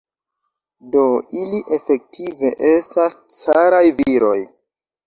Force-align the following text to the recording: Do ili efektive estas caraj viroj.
Do 0.95 1.03
ili 1.41 1.61
efektive 1.77 2.53
estas 2.71 3.21
caraj 3.43 3.87
viroj. 4.03 4.39